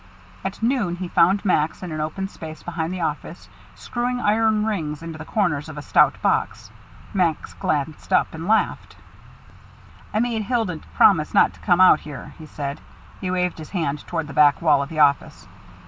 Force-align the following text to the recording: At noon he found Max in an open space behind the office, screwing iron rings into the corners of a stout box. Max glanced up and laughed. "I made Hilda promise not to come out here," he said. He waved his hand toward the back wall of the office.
At 0.43 0.63
noon 0.63 0.95
he 0.95 1.07
found 1.09 1.45
Max 1.45 1.83
in 1.83 1.91
an 1.91 1.99
open 2.01 2.27
space 2.27 2.63
behind 2.63 2.91
the 2.91 3.01
office, 3.01 3.47
screwing 3.75 4.19
iron 4.19 4.65
rings 4.65 5.03
into 5.03 5.19
the 5.19 5.25
corners 5.25 5.69
of 5.69 5.77
a 5.77 5.83
stout 5.83 6.19
box. 6.23 6.71
Max 7.13 7.53
glanced 7.53 8.11
up 8.11 8.33
and 8.33 8.47
laughed. 8.47 8.95
"I 10.11 10.19
made 10.19 10.41
Hilda 10.41 10.79
promise 10.95 11.35
not 11.35 11.53
to 11.53 11.59
come 11.59 11.79
out 11.79 11.99
here," 11.99 12.33
he 12.39 12.47
said. 12.47 12.81
He 13.19 13.29
waved 13.29 13.59
his 13.59 13.69
hand 13.69 13.99
toward 14.07 14.25
the 14.25 14.33
back 14.33 14.59
wall 14.59 14.81
of 14.81 14.89
the 14.89 14.97
office. 15.01 15.47